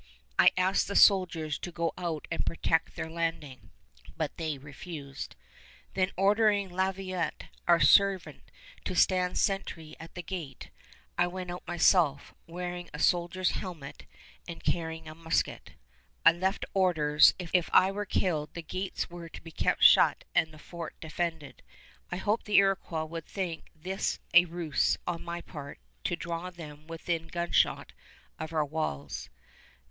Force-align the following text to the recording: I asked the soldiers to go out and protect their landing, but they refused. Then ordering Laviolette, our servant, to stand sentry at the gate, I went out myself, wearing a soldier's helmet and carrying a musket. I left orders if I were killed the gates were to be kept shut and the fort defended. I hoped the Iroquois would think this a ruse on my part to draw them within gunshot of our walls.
I 0.39 0.49
asked 0.57 0.87
the 0.87 0.95
soldiers 0.95 1.59
to 1.59 1.71
go 1.71 1.93
out 1.95 2.27
and 2.31 2.43
protect 2.43 2.95
their 2.95 3.07
landing, 3.07 3.69
but 4.17 4.35
they 4.37 4.57
refused. 4.57 5.35
Then 5.93 6.09
ordering 6.17 6.69
Laviolette, 6.73 7.49
our 7.67 7.79
servant, 7.79 8.49
to 8.83 8.95
stand 8.95 9.37
sentry 9.37 9.95
at 9.99 10.15
the 10.15 10.23
gate, 10.23 10.71
I 11.19 11.27
went 11.27 11.51
out 11.51 11.67
myself, 11.67 12.33
wearing 12.47 12.89
a 12.91 12.97
soldier's 12.97 13.51
helmet 13.51 14.05
and 14.47 14.63
carrying 14.63 15.07
a 15.07 15.13
musket. 15.13 15.73
I 16.25 16.31
left 16.31 16.65
orders 16.73 17.35
if 17.37 17.69
I 17.71 17.91
were 17.91 18.07
killed 18.07 18.55
the 18.55 18.63
gates 18.63 19.07
were 19.07 19.29
to 19.29 19.41
be 19.43 19.51
kept 19.51 19.83
shut 19.83 20.23
and 20.33 20.51
the 20.51 20.57
fort 20.57 20.95
defended. 20.99 21.61
I 22.11 22.17
hoped 22.17 22.47
the 22.47 22.57
Iroquois 22.57 23.05
would 23.05 23.27
think 23.27 23.69
this 23.75 24.17
a 24.33 24.45
ruse 24.45 24.97
on 25.05 25.23
my 25.23 25.41
part 25.41 25.77
to 26.05 26.15
draw 26.15 26.49
them 26.49 26.87
within 26.87 27.27
gunshot 27.27 27.93
of 28.39 28.51
our 28.51 28.65
walls. 28.65 29.29